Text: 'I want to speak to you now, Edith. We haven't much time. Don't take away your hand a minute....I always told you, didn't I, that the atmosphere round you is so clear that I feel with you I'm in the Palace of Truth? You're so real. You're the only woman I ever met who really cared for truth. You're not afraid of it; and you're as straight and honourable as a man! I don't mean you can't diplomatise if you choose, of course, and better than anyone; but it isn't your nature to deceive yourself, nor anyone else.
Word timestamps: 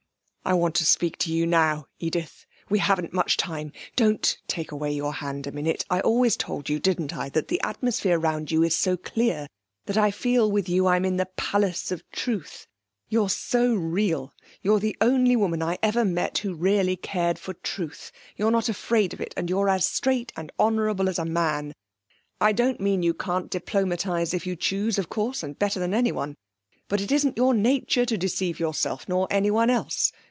'I 0.43 0.55
want 0.55 0.73
to 0.77 0.85
speak 0.85 1.17
to 1.19 1.31
you 1.31 1.45
now, 1.45 1.85
Edith. 1.99 2.47
We 2.67 2.79
haven't 2.79 3.13
much 3.13 3.37
time. 3.37 3.71
Don't 3.95 4.37
take 4.47 4.71
away 4.71 4.91
your 4.91 5.13
hand 5.13 5.45
a 5.45 5.51
minute....I 5.51 5.99
always 5.99 6.35
told 6.35 6.67
you, 6.67 6.79
didn't 6.79 7.15
I, 7.15 7.29
that 7.29 7.47
the 7.47 7.61
atmosphere 7.61 8.17
round 8.17 8.51
you 8.51 8.63
is 8.63 8.75
so 8.75 8.97
clear 8.97 9.47
that 9.85 9.99
I 9.99 10.09
feel 10.09 10.51
with 10.51 10.67
you 10.67 10.87
I'm 10.87 11.05
in 11.05 11.15
the 11.17 11.27
Palace 11.37 11.91
of 11.91 12.01
Truth? 12.09 12.65
You're 13.07 13.29
so 13.29 13.73
real. 13.75 14.33
You're 14.63 14.79
the 14.79 14.97
only 14.99 15.35
woman 15.35 15.61
I 15.61 15.77
ever 15.83 16.03
met 16.03 16.39
who 16.39 16.55
really 16.55 16.95
cared 16.95 17.37
for 17.37 17.53
truth. 17.53 18.11
You're 18.35 18.51
not 18.51 18.67
afraid 18.67 19.13
of 19.13 19.21
it; 19.21 19.35
and 19.37 19.47
you're 19.47 19.69
as 19.69 19.85
straight 19.85 20.33
and 20.35 20.51
honourable 20.59 21.07
as 21.07 21.19
a 21.19 21.23
man! 21.23 21.71
I 22.41 22.51
don't 22.51 22.81
mean 22.81 23.03
you 23.03 23.13
can't 23.13 23.51
diplomatise 23.51 24.33
if 24.33 24.47
you 24.47 24.55
choose, 24.55 24.97
of 24.97 25.07
course, 25.07 25.43
and 25.43 25.57
better 25.57 25.79
than 25.79 25.93
anyone; 25.93 26.35
but 26.89 26.99
it 26.99 27.11
isn't 27.11 27.37
your 27.37 27.53
nature 27.53 28.07
to 28.07 28.17
deceive 28.17 28.59
yourself, 28.59 29.07
nor 29.07 29.27
anyone 29.29 29.69
else. 29.69 30.11